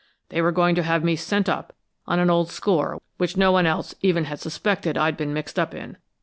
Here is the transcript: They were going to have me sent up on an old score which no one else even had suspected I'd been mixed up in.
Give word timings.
They 0.29 0.41
were 0.41 0.51
going 0.51 0.73
to 0.73 0.81
have 0.81 1.03
me 1.03 1.15
sent 1.15 1.47
up 1.47 1.73
on 2.07 2.17
an 2.17 2.31
old 2.31 2.49
score 2.49 2.99
which 3.19 3.37
no 3.37 3.51
one 3.51 3.67
else 3.67 3.93
even 4.01 4.23
had 4.25 4.39
suspected 4.39 4.97
I'd 4.97 5.15
been 5.15 5.31
mixed 5.31 5.59
up 5.59 5.75
in. 5.75 5.95